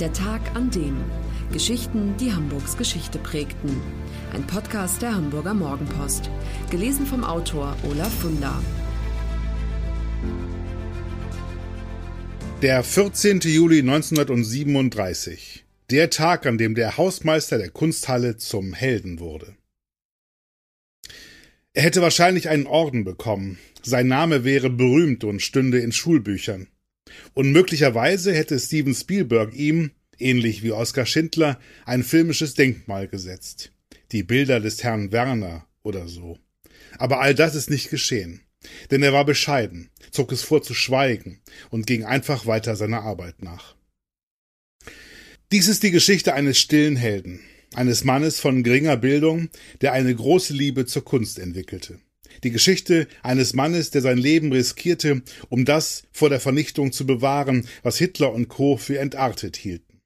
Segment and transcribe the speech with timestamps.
[0.00, 0.96] Der Tag an dem.
[1.52, 3.80] Geschichten, die Hamburgs Geschichte prägten.
[4.32, 6.30] Ein Podcast der Hamburger Morgenpost.
[6.70, 8.62] Gelesen vom Autor Olaf Funder.
[12.62, 13.40] Der 14.
[13.40, 15.64] Juli 1937.
[15.90, 19.56] Der Tag, an dem der Hausmeister der Kunsthalle zum Helden wurde.
[21.72, 23.58] Er hätte wahrscheinlich einen Orden bekommen.
[23.82, 26.68] Sein Name wäre berühmt und stünde in Schulbüchern.
[27.34, 33.72] Und möglicherweise hätte Steven Spielberg ihm, ähnlich wie Oskar Schindler, ein filmisches Denkmal gesetzt.
[34.12, 36.38] Die Bilder des Herrn Werner oder so.
[36.98, 38.42] Aber all das ist nicht geschehen.
[38.90, 43.42] Denn er war bescheiden, zog es vor zu schweigen und ging einfach weiter seiner Arbeit
[43.42, 43.76] nach.
[45.52, 47.40] Dies ist die Geschichte eines stillen Helden,
[47.74, 49.48] eines Mannes von geringer Bildung,
[49.80, 52.00] der eine große Liebe zur Kunst entwickelte.
[52.44, 57.68] Die Geschichte eines Mannes, der sein Leben riskierte, um das vor der Vernichtung zu bewahren,
[57.82, 58.76] was Hitler und Co.
[58.76, 60.00] für entartet hielten.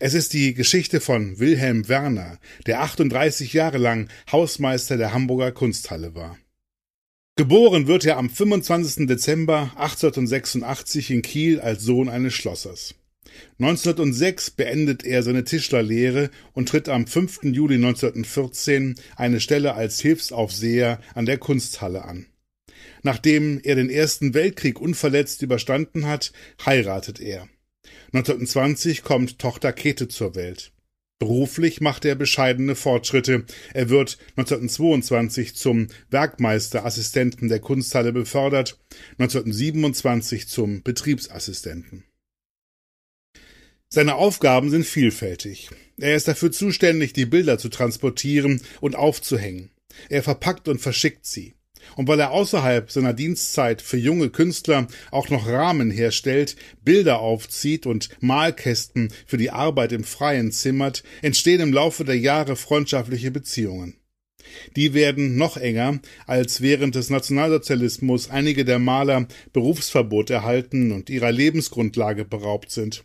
[0.00, 6.14] Es ist die Geschichte von Wilhelm Werner, der 38 Jahre lang Hausmeister der Hamburger Kunsthalle
[6.14, 6.38] war.
[7.36, 9.06] Geboren wird er am 25.
[9.06, 12.94] Dezember 1886 in Kiel als Sohn eines Schlossers.
[13.58, 17.44] 1906 beendet er seine Tischlerlehre und tritt am 5.
[17.44, 22.26] Juli 1914 eine Stelle als Hilfsaufseher an der Kunsthalle an.
[23.02, 26.32] Nachdem er den Ersten Weltkrieg unverletzt überstanden hat,
[26.64, 27.48] heiratet er.
[28.12, 30.72] 1920 kommt Tochter Käthe zur Welt.
[31.18, 33.46] Beruflich macht er bescheidene Fortschritte.
[33.72, 38.78] Er wird 1922 zum Werkmeisterassistenten der Kunsthalle befördert,
[39.18, 42.04] 1927 zum Betriebsassistenten.
[43.88, 45.70] Seine Aufgaben sind vielfältig.
[45.96, 49.70] Er ist dafür zuständig, die Bilder zu transportieren und aufzuhängen.
[50.08, 51.54] Er verpackt und verschickt sie.
[51.94, 57.86] Und weil er außerhalb seiner Dienstzeit für junge Künstler auch noch Rahmen herstellt, Bilder aufzieht
[57.86, 63.94] und Malkästen für die Arbeit im Freien zimmert, entstehen im Laufe der Jahre freundschaftliche Beziehungen.
[64.74, 71.30] Die werden noch enger, als während des Nationalsozialismus einige der Maler Berufsverbot erhalten und ihrer
[71.30, 73.04] Lebensgrundlage beraubt sind.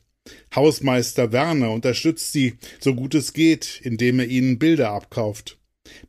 [0.55, 5.57] Hausmeister Werner unterstützt sie, so gut es geht, indem er ihnen Bilder abkauft.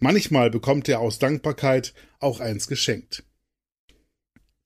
[0.01, 3.25] Manchmal bekommt er aus Dankbarkeit auch eins geschenkt.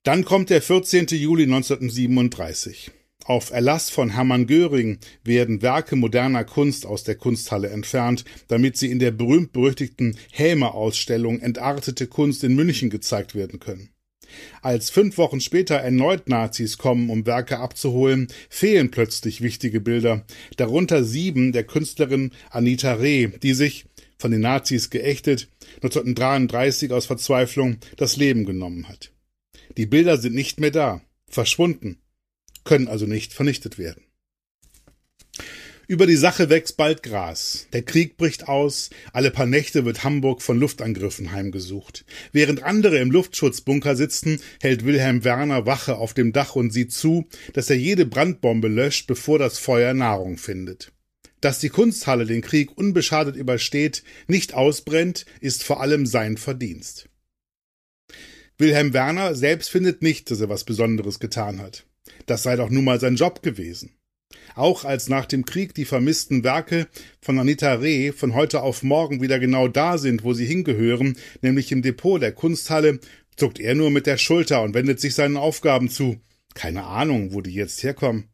[0.03, 1.07] Dann kommt der 14.
[1.07, 2.91] Juli 1937.
[3.25, 8.89] Auf Erlass von Hermann Göring werden Werke moderner Kunst aus der Kunsthalle entfernt, damit sie
[8.89, 13.89] in der berühmt-berüchtigten Häme-Ausstellung Entartete Kunst in München gezeigt werden können.
[14.61, 20.25] Als fünf Wochen später erneut Nazis kommen, um Werke abzuholen, fehlen plötzlich wichtige Bilder,
[20.57, 23.85] darunter sieben der Künstlerin Anita Reh, die sich,
[24.17, 29.11] von den Nazis geächtet, 1933 aus Verzweiflung das Leben genommen hat.
[29.77, 31.99] Die Bilder sind nicht mehr da, verschwunden,
[32.63, 34.06] können also nicht vernichtet werden.
[35.89, 37.67] Über die Sache wächst bald Gras.
[37.71, 42.03] Der Krieg bricht aus, alle paar Nächte wird Hamburg von Luftangriffen heimgesucht.
[42.33, 47.25] Während andere im Luftschutzbunker sitzen, hält Wilhelm Werner Wache auf dem Dach und sieht zu,
[47.53, 50.91] dass er jede Brandbombe löscht, bevor das Feuer Nahrung findet.
[51.39, 57.07] Dass die Kunsthalle den Krieg unbeschadet übersteht, nicht ausbrennt, ist vor allem sein Verdienst.
[58.57, 61.85] Wilhelm Werner selbst findet nicht, dass er was Besonderes getan hat.
[62.25, 63.96] Das sei doch nun mal sein Job gewesen.
[64.55, 66.87] Auch als nach dem Krieg die vermissten Werke
[67.21, 71.71] von Anita Reh von heute auf morgen wieder genau da sind, wo sie hingehören, nämlich
[71.71, 72.99] im Depot der Kunsthalle,
[73.35, 76.19] zuckt er nur mit der Schulter und wendet sich seinen Aufgaben zu.
[76.53, 78.29] Keine Ahnung, wo die jetzt herkommen.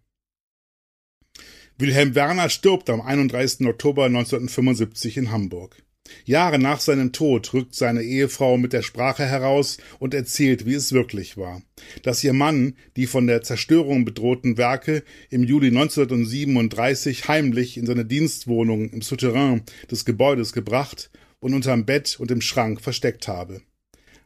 [1.78, 3.68] Wilhelm Werner stirbt am 31.
[3.68, 5.84] Oktober 1975 in Hamburg.
[6.26, 10.94] Jahre nach seinem Tod rückt seine Ehefrau mit der Sprache heraus und erzählt, wie es
[10.94, 11.62] wirklich war.
[12.04, 18.06] Dass ihr Mann die von der Zerstörung bedrohten Werke im Juli 1937 heimlich in seine
[18.06, 21.10] Dienstwohnung im Souterrain des Gebäudes gebracht
[21.40, 23.62] und unterm Bett und im Schrank versteckt habe.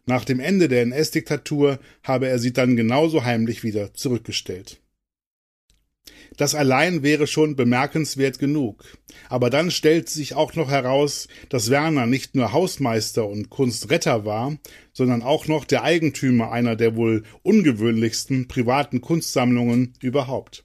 [0.05, 4.79] Nach dem Ende der NS-Diktatur habe er sie dann genauso heimlich wieder zurückgestellt.
[6.37, 8.85] Das allein wäre schon bemerkenswert genug.
[9.27, 14.57] Aber dann stellt sich auch noch heraus, dass Werner nicht nur Hausmeister und Kunstretter war,
[14.93, 20.63] sondern auch noch der Eigentümer einer der wohl ungewöhnlichsten privaten Kunstsammlungen überhaupt.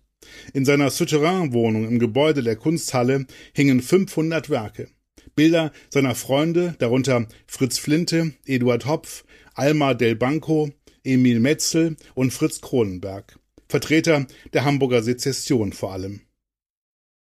[0.53, 4.89] In seiner Souterrain-Wohnung im Gebäude der Kunsthalle hingen 500 Werke.
[5.35, 9.25] Bilder seiner Freunde, darunter Fritz Flinte, Eduard Hopf,
[9.55, 10.71] Alma del Banco,
[11.05, 13.39] Emil Metzel und Fritz Kronenberg.
[13.73, 16.21] Vertreter der Hamburger Sezession vor allem.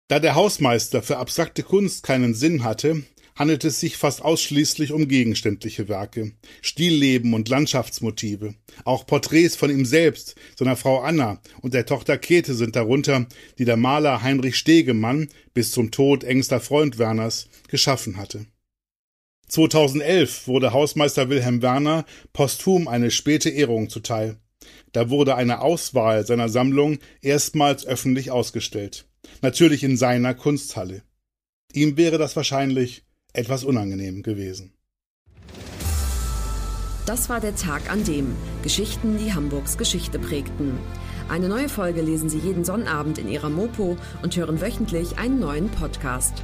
[0.08, 3.04] Da der Hausmeister für abstrakte Kunst keinen Sinn hatte,
[3.36, 6.32] handelt es sich fast ausschließlich um gegenständliche Werke,
[6.64, 8.56] Stillleben und Landschaftsmotive.
[8.84, 13.28] Auch Porträts von ihm selbst, seiner Frau Anna und der Tochter Käthe sind darunter,
[13.60, 18.48] die der Maler Heinrich Stegemann bis zum Tod engster Freund Werners geschaffen hatte.
[19.50, 24.40] 2011 wurde Hausmeister Wilhelm Werner posthum eine späte Ehrung zuteil.
[24.92, 29.06] Da wurde eine Auswahl seiner Sammlung erstmals öffentlich ausgestellt.
[29.42, 31.04] Natürlich in seiner Kunsthalle.
[31.74, 33.04] Ihm wäre das wahrscheinlich
[33.34, 34.74] etwas unangenehm gewesen.
[37.06, 40.78] Das war der Tag an dem Geschichten, die Hamburgs Geschichte prägten.
[41.28, 45.70] Eine neue Folge lesen Sie jeden Sonnabend in Ihrer Mopo und hören wöchentlich einen neuen
[45.70, 46.44] Podcast.